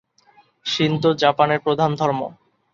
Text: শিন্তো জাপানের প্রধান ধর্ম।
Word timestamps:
শিন্তো 0.65 1.09
জাপানের 1.21 1.59
প্রধান 1.59 1.91
ধর্ম। 1.95 2.21